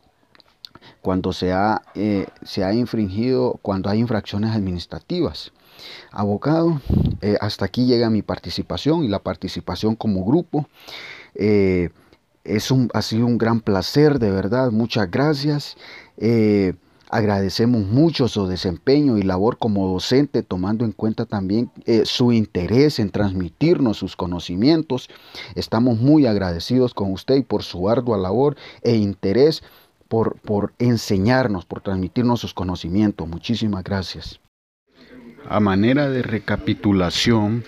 Cuando 1.01 1.33
se 1.33 1.53
ha, 1.53 1.83
eh, 1.95 2.27
se 2.45 2.65
ha 2.65 2.73
infringido, 2.73 3.59
cuando 3.63 3.91
hay 3.91 4.01
infracciones 4.01 4.55
administrativas. 4.55 5.53
Abogado, 6.11 6.81
eh, 7.21 7.37
hasta 7.41 7.65
aquí 7.65 7.87
llega 7.87 8.11
mi 8.11 8.23
participación 8.23 9.05
y 9.05 9.09
la 9.09 9.19
participación 9.19 9.97
como 9.97 10.25
grupo. 10.25 10.69
es 12.45 12.71
un, 12.73 12.91
ha 12.93 13.03
sido 13.03 13.27
un 13.27 13.39
gran 13.39 13.61
placer, 13.61 14.19
de 14.19 14.31
verdad. 14.31 14.71
Muchas 14.73 15.11
gracias. 15.11 15.77
Agradecemos 17.13 17.85
mucho 17.85 18.27
su 18.27 18.47
desempeño 18.47 19.19
y 19.19 19.23
labor 19.23 19.59
como 19.59 19.87
docente, 19.87 20.43
tomando 20.43 20.87
en 20.87 20.93
cuenta 20.93 21.27
también 21.27 21.71
eh, 21.85 22.05
su 22.07 22.33
interés 22.33 22.99
en 22.99 23.11
transmitirnos 23.11 23.99
sus 23.99 24.17
conocimientos. 24.17 25.11
Estamos 25.55 26.01
muy 26.01 26.25
agradecidos 26.25 26.95
con 26.95 27.13
usted 27.13 27.35
y 27.37 27.43
por 27.43 27.65
su 27.65 27.91
ardua 27.91 28.17
labor 28.17 28.57
e 28.81 28.97
interés 28.97 29.63
por, 30.09 30.41
por 30.41 30.73
enseñarnos, 30.79 31.67
por 31.67 31.83
transmitirnos 31.83 32.41
sus 32.41 32.55
conocimientos. 32.55 33.29
Muchísimas 33.29 33.85
gracias. 33.85 34.41
A 35.47 35.61
manera 35.61 36.09
de 36.09 36.23
recapitulación, 36.23 37.63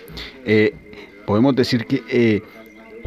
eh, 0.47 1.21
podemos 1.27 1.55
decir 1.55 1.87
que 1.87 2.03
eh, 2.09 2.43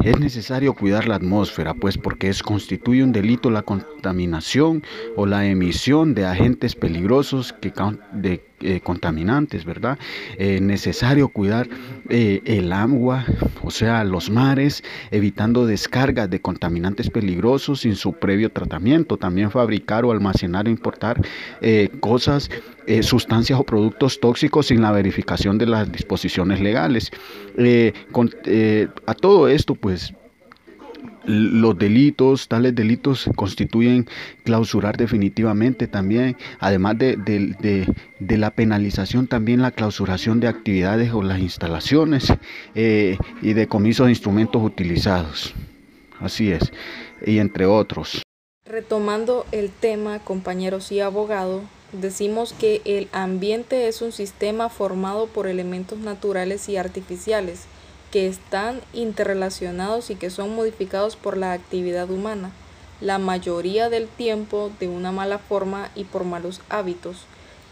es 0.04 0.20
necesario 0.20 0.74
cuidar 0.74 1.08
la 1.08 1.16
atmósfera, 1.16 1.74
pues 1.74 1.98
porque 1.98 2.30
es 2.30 2.44
constituye 2.44 3.04
un 3.04 3.12
delito 3.12 3.50
la 3.50 3.64
contaminación 3.64 4.84
o 5.16 5.26
la 5.26 5.46
emisión 5.48 6.14
de 6.14 6.26
agentes 6.26 6.76
peligrosos 6.76 7.54
que, 7.54 7.74
de 8.14 8.44
eh, 8.62 8.80
contaminantes, 8.82 9.66
¿verdad? 9.66 10.00
Es 10.38 10.58
eh, 10.58 10.62
necesario 10.62 11.30
cuidar 11.30 11.68
eh, 12.10 12.42
el 12.46 12.74
agua, 12.74 13.26
o 13.64 13.70
sea, 13.70 14.04
los 14.04 14.30
mares, 14.30 14.84
evitando 15.12 15.66
descargas 15.66 16.30
de 16.30 16.42
contaminantes 16.42 17.10
peligrosos 17.10 17.82
sin 17.82 17.96
su 17.96 18.14
previo 18.14 18.52
tratamiento. 18.52 19.18
También 19.18 19.52
fabricar 19.52 20.06
o 20.06 20.12
almacenar 20.12 20.68
o 20.68 20.70
importar 20.72 21.22
cosas, 22.00 22.50
sustancias 23.02 23.60
o 23.60 23.64
productos 23.64 24.20
tóxicos 24.20 24.68
sin 24.68 24.82
la 24.82 24.92
verificación 24.92 25.58
de 25.58 25.66
las 25.66 25.92
disposiciones 25.92 26.60
legales. 26.62 27.12
a 29.06 29.14
todo 29.14 29.48
esto, 29.48 29.76
pues 29.76 30.14
los 31.28 31.78
delitos, 31.78 32.48
tales 32.48 32.74
delitos 32.74 33.30
constituyen 33.36 34.08
clausurar 34.44 34.96
definitivamente 34.96 35.88
también, 35.88 36.38
además 36.60 36.98
de, 36.98 37.96
la 38.20 38.52
penalización, 38.52 39.28
también 39.28 39.62
la 39.62 39.72
clausuración 39.72 40.40
de 40.40 40.48
actividades 40.48 41.12
o 41.12 41.22
las 41.22 41.40
instalaciones 41.40 42.34
eh, 42.76 43.18
y 43.42 43.54
de 43.54 43.68
comiso 43.68 44.06
de 44.06 44.12
instrumentos 44.12 44.64
utilizados. 44.64 45.54
Así 46.20 46.52
es, 46.52 46.72
y 47.26 47.40
entre 47.40 47.66
otros. 47.66 48.24
Retomando 48.66 49.46
el 49.52 49.70
tema, 49.70 50.20
compañeros 50.20 50.92
y 50.92 51.02
abogado, 51.02 51.62
decimos 52.02 52.54
que 52.54 52.82
el 52.86 53.10
ambiente 53.12 53.88
es 53.88 54.02
un 54.02 54.12
sistema 54.12 54.70
formado 54.70 55.28
por 55.28 55.48
elementos 55.48 56.00
naturales 56.00 56.70
y 56.70 56.78
artificiales 56.78 57.66
que 58.12 58.28
están 58.28 58.82
interrelacionados 58.94 60.10
y 60.10 60.16
que 60.16 60.30
son 60.30 60.56
modificados 60.56 61.16
por 61.16 61.38
la 61.38 61.54
actividad 61.54 62.10
humana, 62.10 62.52
la 63.02 63.18
mayoría 63.18 63.90
del 63.90 64.08
tiempo 64.08 64.72
de 64.80 64.88
una 64.88 65.12
mala 65.12 65.40
forma 65.40 65.92
y 65.96 66.06
por 66.06 66.24
malos 66.24 66.62
hábitos. 66.70 67.26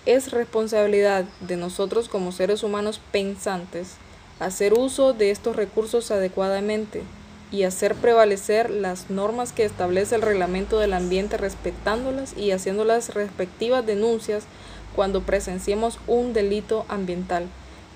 Es 0.05 0.31
responsabilidad 0.31 1.25
de 1.39 1.55
nosotros 1.55 2.09
como 2.09 2.31
seres 2.31 2.63
humanos 2.63 2.99
pensantes 3.11 3.97
hacer 4.39 4.73
uso 4.73 5.13
de 5.13 5.31
estos 5.31 5.55
recursos 5.55 6.11
adecuadamente 6.11 7.03
y 7.51 7.63
hacer 7.63 7.95
prevalecer 7.95 8.69
las 8.69 9.09
normas 9.09 9.51
que 9.51 9.65
establece 9.65 10.15
el 10.15 10.21
reglamento 10.21 10.79
del 10.79 10.93
ambiente 10.93 11.37
respetándolas 11.37 12.35
y 12.37 12.51
haciendo 12.51 12.85
las 12.85 13.13
respectivas 13.13 13.85
denuncias 13.85 14.45
cuando 14.95 15.21
presenciemos 15.21 15.99
un 16.07 16.33
delito 16.33 16.85
ambiental. 16.87 17.47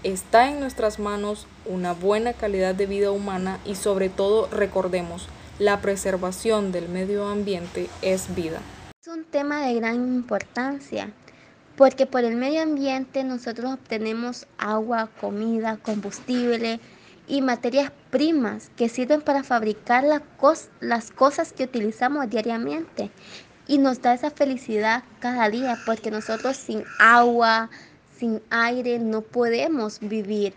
Está 0.03 0.49
en 0.49 0.59
nuestras 0.59 0.99
manos 0.99 1.47
una 1.65 1.93
buena 1.93 2.33
calidad 2.33 2.75
de 2.75 2.85
vida 2.85 3.11
humana 3.11 3.59
y 3.65 3.75
sobre 3.75 4.09
todo 4.09 4.47
recordemos, 4.51 5.27
la 5.59 5.81
preservación 5.81 6.71
del 6.71 6.87
medio 6.87 7.27
ambiente 7.27 7.89
es 8.01 8.33
vida. 8.33 8.61
Es 9.01 9.09
un 9.09 9.25
tema 9.25 9.65
de 9.65 9.73
gran 9.75 9.95
importancia 9.95 11.11
porque 11.75 12.05
por 12.05 12.23
el 12.23 12.35
medio 12.35 12.61
ambiente 12.61 13.23
nosotros 13.23 13.73
obtenemos 13.73 14.47
agua, 14.57 15.09
comida, 15.19 15.77
combustible 15.77 16.79
y 17.29 17.41
materias 17.41 17.91
primas 18.09 18.71
que 18.75 18.89
sirven 18.89 19.21
para 19.21 19.43
fabricar 19.43 20.03
las 20.81 21.11
cosas 21.11 21.53
que 21.53 21.63
utilizamos 21.63 22.29
diariamente. 22.29 23.11
Y 23.67 23.77
nos 23.77 24.01
da 24.01 24.15
esa 24.15 24.31
felicidad 24.31 25.03
cada 25.19 25.47
día 25.47 25.77
porque 25.85 26.09
nosotros 26.09 26.57
sin 26.57 26.83
agua, 26.97 27.69
sin 28.17 28.41
aire 28.49 28.97
no 28.97 29.21
podemos 29.21 29.99
vivir. 29.99 30.55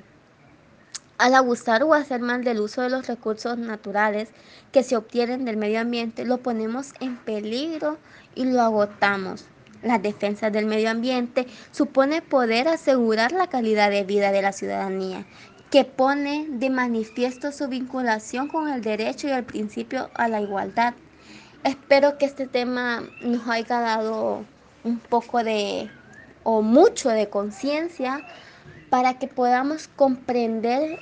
Al 1.19 1.35
abusar 1.35 1.83
o 1.83 1.93
hacer 1.93 2.21
mal 2.21 2.43
del 2.43 2.61
uso 2.61 2.81
de 2.81 2.89
los 2.89 3.07
recursos 3.07 3.59
naturales 3.59 4.31
que 4.73 4.83
se 4.83 4.97
obtienen 4.97 5.45
del 5.45 5.59
medio 5.59 5.79
ambiente, 5.79 6.25
lo 6.25 6.39
ponemos 6.39 6.95
en 7.01 7.19
peligro 7.19 7.99
y 8.35 8.47
lo 8.47 8.63
agotamos. 8.63 9.45
La 9.83 9.99
defensa 9.99 10.49
del 10.49 10.67
medio 10.67 10.91
ambiente 10.91 11.47
supone 11.71 12.23
poder 12.23 12.69
asegurar 12.69 13.33
la 13.33 13.49
calidad 13.49 13.91
de 13.91 14.05
vida 14.05 14.33
de 14.33 14.41
la 14.41 14.53
ciudadanía, 14.53 15.27
que 15.73 15.85
pone 15.87 16.49
de 16.51 16.69
manifiesto 16.69 17.51
su 17.51 17.67
vinculación 17.67 18.47
con 18.49 18.69
el 18.69 18.83
derecho 18.83 19.27
y 19.27 19.31
el 19.31 19.43
principio 19.43 20.11
a 20.13 20.29
la 20.29 20.43
igualdad. 20.43 20.93
Espero 21.65 22.19
que 22.19 22.27
este 22.27 22.47
tema 22.47 23.03
nos 23.23 23.49
haya 23.49 23.81
dado 23.81 24.45
un 24.85 24.99
poco 24.99 25.43
de 25.43 25.91
o 26.43 26.61
mucho 26.61 27.09
de 27.09 27.31
conciencia 27.31 28.21
para 28.91 29.19
que 29.19 29.29
podamos 29.29 29.89
comprender 29.89 30.99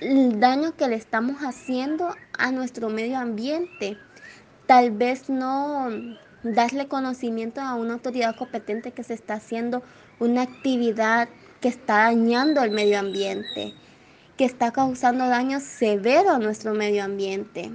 el 0.00 0.38
daño 0.38 0.76
que 0.76 0.86
le 0.86 0.94
estamos 0.94 1.42
haciendo 1.42 2.14
a 2.38 2.52
nuestro 2.52 2.90
medio 2.90 3.18
ambiente. 3.18 3.98
Tal 4.66 4.92
vez 4.92 5.30
no 5.30 5.88
darle 6.44 6.86
conocimiento 6.86 7.60
a 7.60 7.74
una 7.74 7.94
autoridad 7.94 8.36
competente 8.36 8.92
que 8.92 9.02
se 9.02 9.14
está 9.14 9.34
haciendo 9.34 9.82
una 10.20 10.42
actividad 10.42 11.28
que 11.60 11.68
está 11.68 12.04
dañando 12.04 12.62
el 12.62 12.70
medio 12.70 13.00
ambiente, 13.00 13.74
que 14.42 14.46
está 14.46 14.72
causando 14.72 15.28
daño 15.28 15.60
severo 15.60 16.30
a 16.30 16.40
nuestro 16.40 16.74
medio 16.74 17.04
ambiente. 17.04 17.70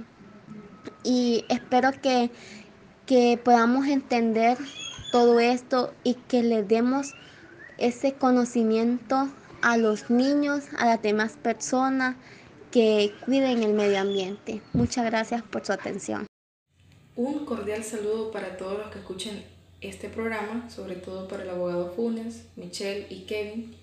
Y 1.02 1.46
espero 1.48 1.92
que, 1.92 2.30
que 3.06 3.40
podamos 3.42 3.86
entender 3.86 4.58
todo 5.10 5.40
esto 5.40 5.94
y 6.04 6.12
que 6.12 6.42
le 6.42 6.62
demos 6.62 7.14
ese 7.78 8.12
conocimiento 8.12 9.30
a 9.62 9.78
los 9.78 10.10
niños, 10.10 10.64
a 10.76 10.84
las 10.84 11.00
demás 11.00 11.38
personas 11.42 12.16
que 12.70 13.14
cuiden 13.24 13.62
el 13.62 13.72
medio 13.72 14.00
ambiente. 14.00 14.60
Muchas 14.74 15.06
gracias 15.06 15.42
por 15.42 15.64
su 15.64 15.72
atención. 15.72 16.26
Un 17.16 17.46
cordial 17.46 17.82
saludo 17.82 18.30
para 18.30 18.58
todos 18.58 18.76
los 18.76 18.88
que 18.88 18.98
escuchen 18.98 19.42
este 19.80 20.10
programa, 20.10 20.68
sobre 20.68 20.96
todo 20.96 21.28
para 21.28 21.44
el 21.44 21.48
abogado 21.48 21.94
Funes, 21.96 22.44
Michelle 22.56 23.06
y 23.08 23.24
Kevin, 23.24 23.74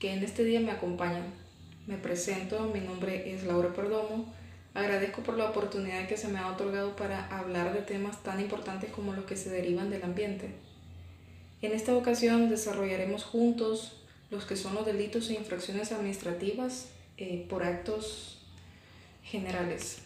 que 0.00 0.14
en 0.14 0.24
este 0.24 0.42
día 0.42 0.58
me 0.58 0.72
acompañan. 0.72 1.43
Me 1.86 1.98
presento, 1.98 2.70
mi 2.72 2.80
nombre 2.80 3.34
es 3.34 3.44
Laura 3.44 3.74
Perdomo. 3.74 4.32
Agradezco 4.72 5.22
por 5.22 5.36
la 5.36 5.50
oportunidad 5.50 6.08
que 6.08 6.16
se 6.16 6.28
me 6.28 6.38
ha 6.38 6.50
otorgado 6.50 6.96
para 6.96 7.26
hablar 7.28 7.74
de 7.74 7.82
temas 7.82 8.22
tan 8.22 8.40
importantes 8.40 8.90
como 8.90 9.12
los 9.12 9.26
que 9.26 9.36
se 9.36 9.50
derivan 9.50 9.90
del 9.90 10.02
ambiente. 10.02 10.48
En 11.60 11.72
esta 11.72 11.94
ocasión 11.94 12.48
desarrollaremos 12.48 13.24
juntos 13.24 14.00
los 14.30 14.46
que 14.46 14.56
son 14.56 14.74
los 14.74 14.86
delitos 14.86 15.28
e 15.28 15.34
infracciones 15.34 15.92
administrativas 15.92 16.88
eh, 17.18 17.46
por 17.50 17.64
actos 17.64 18.38
generales. 19.22 19.98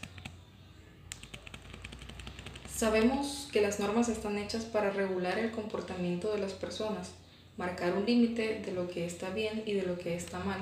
Sabemos 2.75 3.49
que 3.52 3.61
las 3.61 3.78
normas 3.78 4.08
están 4.08 4.37
hechas 4.37 4.64
para 4.64 4.90
regular 4.90 5.38
el 5.38 5.52
comportamiento 5.52 6.32
de 6.32 6.40
las 6.40 6.54
personas, 6.54 7.12
marcar 7.56 7.97
un 7.97 8.04
límite 8.04 8.62
de 8.64 8.73
lo 8.73 8.88
que 8.88 9.06
está 9.06 9.30
bien 9.30 9.62
y 9.64 9.75
de 9.75 9.82
lo 9.82 9.97
que 9.97 10.16
está 10.16 10.40
mal. 10.40 10.58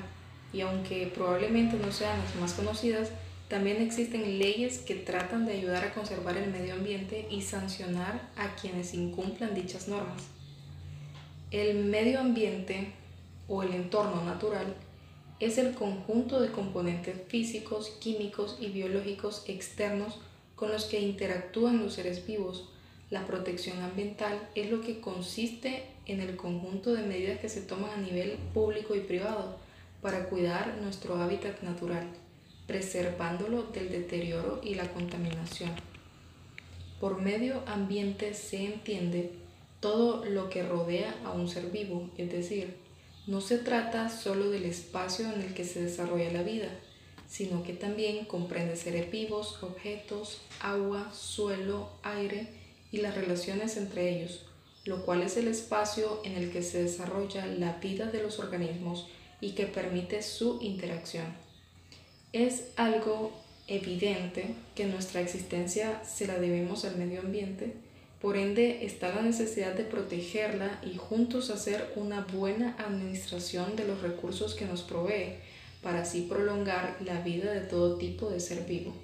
Y 0.53 0.61
aunque 0.61 1.11
probablemente 1.15 1.77
no 1.77 1.93
sean 1.93 2.19
las 2.19 2.37
más 2.37 2.53
conocidas, 2.55 3.11
también 3.49 3.81
existen 3.81 4.39
leyes 4.39 4.79
que 4.79 4.97
tratan 4.97 5.47
de 5.47 5.53
ayudar 5.53 5.85
a 5.85 5.95
conservar 5.95 6.37
el 6.37 6.51
medio 6.51 6.75
ambiente 6.75 7.29
y 7.31 7.43
sancionar 7.43 8.29
a 8.37 8.57
quienes 8.57 8.93
incumplan 8.93 9.55
dichas 9.55 9.87
normas. 9.87 10.25
El 11.53 11.85
medio 11.85 12.19
ambiente 12.19 12.93
o 13.47 13.63
el 13.63 13.73
entorno 13.73 14.25
natural 14.25 14.75
es 15.39 15.59
el 15.59 15.75
conjunto 15.75 16.41
de 16.41 16.51
componentes 16.51 17.15
físicos, 17.29 17.91
químicos 18.01 18.57
y 18.61 18.69
biológicos 18.69 19.45
externos 19.47 20.19
con 20.57 20.73
los 20.73 20.87
que 20.87 21.01
interactúan 21.01 21.79
los 21.79 21.95
seres 21.95 22.27
vivos. 22.27 22.69
La 23.11 23.27
protección 23.27 23.81
ambiental 23.81 24.49
es 24.57 24.71
lo 24.71 24.81
que 24.81 25.01
consiste 25.01 25.85
en 26.07 26.21
el 26.21 26.37
conjunto 26.37 26.93
de 26.95 27.03
medidas 27.03 27.39
que 27.39 27.49
se 27.49 27.61
toman 27.61 27.91
a 27.91 28.03
nivel 28.03 28.39
público 28.53 28.97
y 28.97 29.01
privado 29.01 29.57
para 30.01 30.29
cuidar 30.29 30.79
nuestro 30.83 31.17
hábitat 31.17 31.63
natural, 31.63 32.07
preservándolo 32.67 33.65
del 33.65 33.91
deterioro 33.91 34.61
y 34.63 34.75
la 34.75 34.93
contaminación. 34.93 35.71
Por 37.01 37.21
medio 37.21 37.63
ambiente 37.67 38.35
se 38.35 38.65
entiende 38.65 39.33
todo 39.81 40.25
lo 40.25 40.49
que 40.49 40.63
rodea 40.63 41.15
a 41.25 41.33
un 41.33 41.49
ser 41.49 41.71
vivo, 41.71 42.11
es 42.17 42.33
decir, 42.33 42.77
no 43.27 43.41
se 43.41 43.59
trata 43.59 44.09
solo 44.09 44.51
del 44.51 44.65
espacio 44.65 45.31
en 45.33 45.43
el 45.43 45.53
que 45.53 45.65
se 45.65 45.83
desarrolla 45.83 46.33
la 46.33 46.43
vida, 46.43 46.69
sino 47.29 47.63
que 47.63 47.73
también 47.73 48.25
comprende 48.25 48.77
seres 48.77 49.11
vivos, 49.11 49.63
objetos, 49.63 50.41
agua, 50.61 51.13
suelo, 51.13 51.91
aire 52.03 52.49
y 52.93 52.99
las 52.99 53.15
relaciones 53.15 53.77
entre 53.77 54.17
ellos, 54.17 54.47
lo 54.85 55.05
cual 55.05 55.23
es 55.23 55.37
el 55.37 55.49
espacio 55.49 56.21
en 56.25 56.37
el 56.37 56.51
que 56.51 56.63
se 56.63 56.85
desarrolla 56.85 57.47
la 57.47 57.75
vida 57.75 58.07
de 58.07 58.23
los 58.23 58.39
organismos 58.39 59.09
y 59.41 59.53
que 59.53 59.67
permite 59.67 60.23
su 60.23 60.59
interacción. 60.61 61.27
Es 62.33 62.65
algo 62.77 63.33
evidente 63.67 64.55
que 64.75 64.87
nuestra 64.87 65.21
existencia 65.21 66.03
se 66.05 66.27
la 66.27 66.39
debemos 66.39 66.85
al 66.85 66.97
medio 66.97 67.21
ambiente, 67.21 67.75
por 68.21 68.37
ende 68.37 68.85
está 68.85 69.15
la 69.15 69.23
necesidad 69.23 69.75
de 69.75 69.85
protegerla 69.85 70.81
y 70.83 70.97
juntos 70.97 71.51
hacer 71.51 71.93
una 71.97 72.23
buena 72.23 72.75
administración 72.79 73.77
de 73.77 73.87
los 73.87 74.01
recursos 74.01 74.55
que 74.55 74.65
nos 74.65 74.83
provee, 74.83 75.35
para 75.83 76.03
así 76.03 76.23
prolongar 76.23 76.97
la 77.05 77.21
vida 77.21 77.53
de 77.53 77.61
todo 77.61 77.99
tipo 77.99 78.31
de 78.31 78.41
ser 78.41 78.65
vivo. 78.65 78.95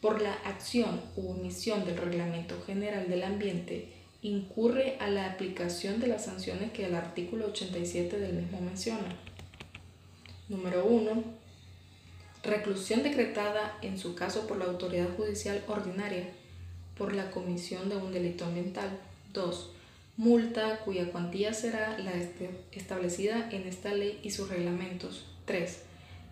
Por 0.00 0.22
la 0.22 0.32
acción 0.32 1.00
u 1.16 1.30
omisión 1.30 1.84
del 1.84 1.98
Reglamento 1.98 2.60
General 2.66 3.08
del 3.08 3.22
Ambiente, 3.22 3.92
incurre 4.26 4.96
a 4.98 5.08
la 5.08 5.30
aplicación 5.30 6.00
de 6.00 6.08
las 6.08 6.24
sanciones 6.24 6.72
que 6.72 6.86
el 6.86 6.96
artículo 6.96 7.46
87 7.46 8.18
del 8.18 8.34
mismo 8.34 8.60
menciona. 8.60 9.16
Número 10.48 10.84
1. 10.84 11.22
Reclusión 12.42 13.04
decretada 13.04 13.78
en 13.82 13.98
su 13.98 14.16
caso 14.16 14.48
por 14.48 14.58
la 14.58 14.64
autoridad 14.64 15.16
judicial 15.16 15.62
ordinaria 15.68 16.28
por 16.98 17.14
la 17.14 17.30
comisión 17.30 17.88
de 17.88 17.96
un 17.96 18.12
delito 18.12 18.44
ambiental. 18.44 18.98
2. 19.32 19.70
Multa 20.16 20.80
cuya 20.80 21.12
cuantía 21.12 21.52
será 21.52 21.96
la 21.98 22.12
establecida 22.72 23.48
en 23.52 23.68
esta 23.68 23.94
ley 23.94 24.18
y 24.24 24.30
sus 24.30 24.48
reglamentos. 24.48 25.24
3. 25.44 25.82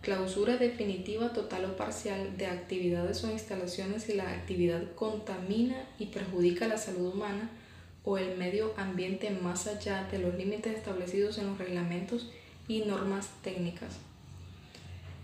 Clausura 0.01 0.57
definitiva 0.57 1.33
total 1.33 1.67
o 1.67 1.77
parcial 1.77 2.37
de 2.37 2.47
actividades 2.47 3.23
o 3.23 3.31
instalaciones 3.31 4.03
si 4.03 4.15
la 4.15 4.31
actividad 4.31 4.83
contamina 4.97 5.77
y 5.99 6.07
perjudica 6.07 6.67
la 6.67 6.77
salud 6.77 7.15
humana 7.15 7.51
o 8.05 8.19
el 8.19 8.37
medio 8.37 8.75
ambiente 8.77 9.31
más 9.31 9.67
allá 9.67 10.07
de 10.11 10.19
los 10.19 10.35
límites 10.35 10.77
establecidos 10.77 11.39
en 11.39 11.47
los 11.47 11.59
reglamentos 11.59 12.29
y 12.69 12.81
normas 12.81 13.29
técnicas. 13.43 13.95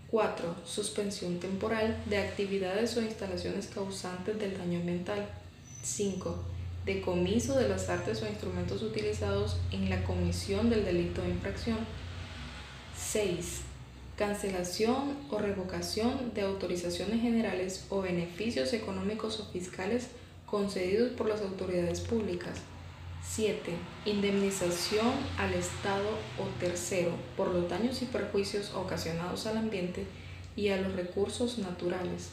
4. 0.09 0.55
Suspensión 0.65 1.39
temporal 1.39 2.03
de 2.07 2.17
actividades 2.17 2.97
o 2.97 3.01
instalaciones 3.01 3.67
causantes 3.67 4.37
del 4.39 4.57
daño 4.57 4.79
ambiental. 4.79 5.29
5. 5.83 6.35
Decomiso 6.85 7.57
de 7.57 7.69
las 7.69 7.87
artes 7.89 8.21
o 8.21 8.27
instrumentos 8.27 8.81
utilizados 8.81 9.57
en 9.71 9.89
la 9.89 10.03
comisión 10.03 10.69
del 10.69 10.83
delito 10.83 11.21
de 11.21 11.29
infracción. 11.29 11.77
6. 12.97 13.61
Cancelación 14.17 15.17
o 15.29 15.37
revocación 15.39 16.33
de 16.33 16.41
autorizaciones 16.41 17.21
generales 17.21 17.85
o 17.89 18.01
beneficios 18.01 18.73
económicos 18.73 19.39
o 19.39 19.45
fiscales 19.45 20.09
concedidos 20.51 21.13
por 21.13 21.29
las 21.29 21.41
autoridades 21.41 22.01
públicas. 22.01 22.59
7. 23.23 23.71
Indemnización 24.05 25.13
al 25.37 25.53
Estado 25.53 26.09
o 26.37 26.59
tercero 26.59 27.11
por 27.37 27.47
los 27.47 27.69
daños 27.69 28.01
y 28.01 28.05
perjuicios 28.05 28.73
ocasionados 28.73 29.47
al 29.47 29.57
ambiente 29.57 30.05
y 30.57 30.67
a 30.67 30.77
los 30.77 30.93
recursos 30.93 31.57
naturales. 31.57 32.29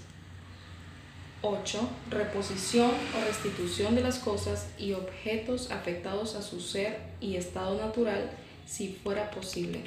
8. 1.43 1.89
Reposición 2.11 2.91
o 2.91 3.25
restitución 3.25 3.95
de 3.95 4.03
las 4.03 4.19
cosas 4.19 4.67
y 4.77 4.95
objetos 4.95 5.71
afectados 5.71 6.35
a 6.35 6.43
su 6.43 6.61
ser 6.61 6.99
y 7.21 7.37
estado 7.37 7.79
natural 7.79 8.31
si 8.67 8.89
fuera 8.89 9.31
posible. 9.31 9.83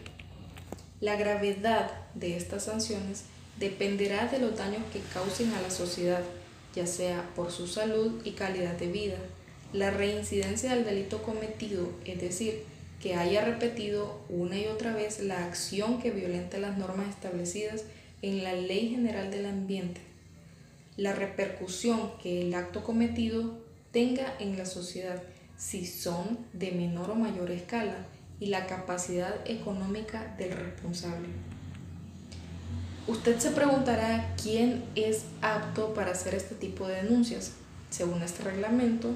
La 1.01 1.17
gravedad 1.17 1.91
de 2.15 2.37
estas 2.37 2.65
sanciones 2.65 3.25
dependerá 3.59 4.27
de 4.27 4.39
los 4.39 4.57
daños 4.57 4.83
que 4.93 5.01
causen 5.13 5.53
a 5.53 5.61
la 5.61 5.69
sociedad, 5.69 6.23
ya 6.75 6.87
sea 6.87 7.29
por 7.35 7.51
su 7.51 7.67
salud 7.67 8.21
y 8.23 8.31
calidad 8.31 8.77
de 8.77 8.87
vida, 8.87 9.17
la 9.73 9.91
reincidencia 9.91 10.73
del 10.73 10.85
delito 10.85 11.21
cometido, 11.23 11.89
es 12.05 12.19
decir, 12.19 12.63
que 13.01 13.15
haya 13.15 13.43
repetido 13.43 14.19
una 14.29 14.57
y 14.57 14.67
otra 14.67 14.93
vez 14.93 15.21
la 15.21 15.45
acción 15.45 16.01
que 16.01 16.11
violenta 16.11 16.59
las 16.59 16.77
normas 16.77 17.09
establecidas 17.09 17.83
en 18.21 18.43
la 18.43 18.53
Ley 18.53 18.89
General 18.89 19.31
del 19.31 19.47
Ambiente, 19.47 20.01
la 20.97 21.13
repercusión 21.13 22.11
que 22.21 22.41
el 22.41 22.53
acto 22.53 22.83
cometido 22.83 23.59
tenga 23.91 24.35
en 24.39 24.57
la 24.57 24.65
sociedad 24.65 25.23
si 25.57 25.85
son 25.85 26.39
de 26.53 26.71
menor 26.71 27.11
o 27.11 27.15
mayor 27.15 27.49
escala 27.51 28.05
y 28.39 28.47
la 28.47 28.67
capacidad 28.67 29.35
económica 29.49 30.35
del 30.37 30.51
responsable. 30.51 31.27
Usted 33.07 33.39
se 33.39 33.51
preguntará 33.51 34.35
quién 34.41 34.83
es 34.95 35.23
apto 35.41 35.93
para 35.93 36.11
hacer 36.11 36.35
este 36.35 36.53
tipo 36.53 36.87
de 36.87 37.01
denuncias. 37.01 37.53
Según 37.89 38.21
este 38.21 38.43
reglamento, 38.43 39.09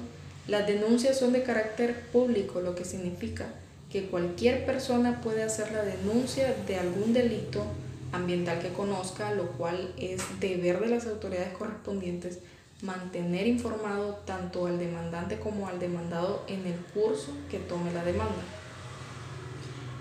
las 0.48 0.66
denuncias 0.66 1.18
son 1.18 1.32
de 1.32 1.44
carácter 1.44 2.08
público, 2.12 2.60
lo 2.60 2.74
que 2.74 2.84
significa 2.84 3.46
que 3.90 4.06
cualquier 4.06 4.66
persona 4.66 5.20
puede 5.20 5.44
hacer 5.44 5.70
la 5.70 5.82
denuncia 5.82 6.54
de 6.66 6.76
algún 6.76 7.12
delito 7.12 7.64
ambiental 8.12 8.58
que 8.58 8.72
conozca, 8.72 9.32
lo 9.32 9.52
cual 9.52 9.92
es 9.96 10.22
deber 10.40 10.80
de 10.80 10.88
las 10.88 11.06
autoridades 11.06 11.54
correspondientes 11.56 12.40
mantener 12.82 13.46
informado 13.46 14.20
tanto 14.26 14.66
al 14.66 14.78
demandante 14.78 15.38
como 15.38 15.68
al 15.68 15.78
demandado 15.78 16.42
en 16.48 16.66
el 16.66 16.76
curso 16.92 17.32
que 17.50 17.58
tome 17.58 17.92
la 17.92 18.04
demanda. 18.04 18.42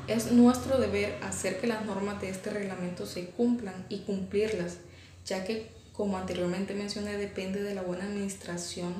Es 0.08 0.32
nuestro 0.32 0.80
deber 0.80 1.18
hacer 1.24 1.60
que 1.60 1.66
las 1.66 1.84
normas 1.84 2.22
de 2.22 2.30
este 2.30 2.52
reglamento 2.52 3.08
se 3.08 3.26
cumplan 3.26 3.88
y 3.90 4.00
cumplirlas, 4.00 4.78
ya 5.26 5.44
que, 5.44 5.72
como 5.94 6.18
anteriormente 6.18 6.76
mencioné, 6.76 7.18
depende 7.18 7.64
de 7.64 7.74
la 7.74 7.82
buena 7.82 8.04
administración 8.04 8.94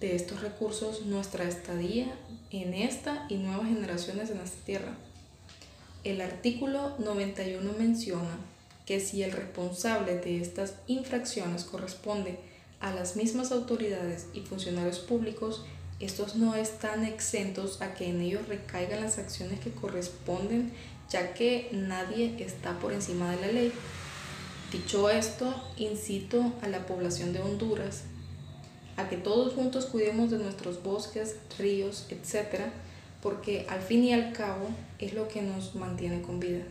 de 0.00 0.16
estos 0.16 0.42
recursos 0.42 1.06
nuestra 1.06 1.44
estadía 1.48 2.14
en 2.50 2.74
esta 2.74 3.24
y 3.30 3.36
nuevas 3.36 3.68
generaciones 3.68 4.28
en 4.28 4.40
esta 4.40 4.62
tierra. 4.66 4.92
El 6.04 6.20
artículo 6.20 6.94
91 6.98 7.72
menciona 7.78 8.36
que 8.84 9.00
si 9.00 9.22
el 9.22 9.32
responsable 9.32 10.18
de 10.18 10.42
estas 10.42 10.74
infracciones 10.86 11.64
corresponde 11.64 12.38
a 12.80 12.92
las 12.92 13.16
mismas 13.16 13.50
autoridades 13.50 14.26
y 14.34 14.40
funcionarios 14.40 14.98
públicos, 14.98 15.64
estos 16.00 16.36
no 16.36 16.54
están 16.54 17.04
exentos 17.04 17.82
a 17.82 17.94
que 17.94 18.08
en 18.08 18.22
ellos 18.22 18.48
recaigan 18.48 19.02
las 19.02 19.18
acciones 19.18 19.60
que 19.60 19.70
corresponden, 19.70 20.72
ya 21.10 21.34
que 21.34 21.68
nadie 21.72 22.36
está 22.42 22.78
por 22.78 22.92
encima 22.92 23.30
de 23.30 23.40
la 23.40 23.52
ley. 23.52 23.72
Dicho 24.72 25.10
esto, 25.10 25.54
incito 25.76 26.54
a 26.62 26.68
la 26.68 26.86
población 26.86 27.32
de 27.32 27.40
Honduras 27.40 28.04
a 28.96 29.08
que 29.08 29.16
todos 29.16 29.54
juntos 29.54 29.86
cuidemos 29.86 30.30
de 30.30 30.38
nuestros 30.38 30.82
bosques, 30.82 31.36
ríos, 31.58 32.06
etc., 32.10 32.70
porque 33.22 33.66
al 33.68 33.80
fin 33.80 34.04
y 34.04 34.12
al 34.12 34.32
cabo 34.32 34.68
es 34.98 35.12
lo 35.14 35.28
que 35.28 35.42
nos 35.42 35.74
mantiene 35.74 36.22
con 36.22 36.40
vida. 36.40 36.62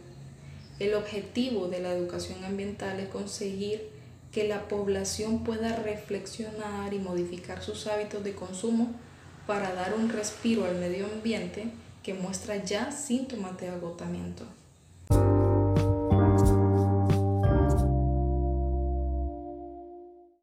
El 0.80 0.96
objetivo 0.96 1.68
de 1.68 1.80
la 1.80 1.92
educación 1.92 2.44
ambiental 2.44 3.00
es 3.00 3.10
conseguir 3.10 3.90
que 4.32 4.48
la 4.48 4.68
población 4.68 5.44
pueda 5.44 5.76
reflexionar 5.76 6.94
y 6.94 7.00
modificar 7.00 7.62
sus 7.62 7.88
hábitos 7.88 8.24
de 8.24 8.34
consumo 8.34 8.94
para 9.50 9.74
dar 9.74 9.96
un 9.96 10.10
respiro 10.10 10.66
al 10.66 10.76
medio 10.76 11.08
ambiente 11.08 11.72
que 12.04 12.14
muestra 12.14 12.64
ya 12.64 12.92
síntomas 12.92 13.60
de 13.60 13.70
agotamiento. 13.70 14.44